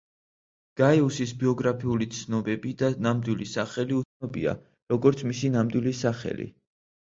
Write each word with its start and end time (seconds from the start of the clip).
გაიუსის 0.79 1.33
ბიოგრაფიული 1.43 2.07
ცნობები 2.21 2.73
და 2.81 2.89
ნამდვილი 3.09 3.49
სახელი 3.53 3.97
უცნობია, 4.01 4.57
როგორც 4.97 5.25
მისი 5.31 5.55
ნამდვილი 5.61 5.97
სახელი. 6.03 6.53